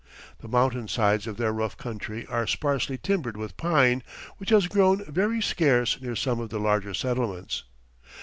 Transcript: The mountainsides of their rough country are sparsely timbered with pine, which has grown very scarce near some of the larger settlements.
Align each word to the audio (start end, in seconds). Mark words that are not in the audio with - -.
The 0.39 0.47
mountainsides 0.47 1.27
of 1.27 1.37
their 1.37 1.53
rough 1.53 1.77
country 1.77 2.25
are 2.25 2.47
sparsely 2.47 2.97
timbered 2.97 3.37
with 3.37 3.55
pine, 3.55 4.01
which 4.37 4.49
has 4.49 4.65
grown 4.67 5.05
very 5.05 5.43
scarce 5.43 6.01
near 6.01 6.15
some 6.15 6.39
of 6.39 6.49
the 6.49 6.59
larger 6.59 6.95
settlements. 6.95 7.65